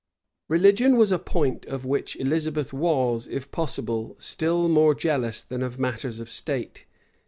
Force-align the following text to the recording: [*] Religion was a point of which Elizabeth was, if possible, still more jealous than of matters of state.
[*] 0.27 0.39
Religion 0.47 0.97
was 0.97 1.11
a 1.11 1.19
point 1.19 1.63
of 1.67 1.85
which 1.85 2.15
Elizabeth 2.15 2.73
was, 2.73 3.27
if 3.27 3.51
possible, 3.51 4.15
still 4.17 4.67
more 4.67 4.95
jealous 4.95 5.43
than 5.43 5.61
of 5.61 5.77
matters 5.77 6.19
of 6.19 6.27
state. 6.27 6.85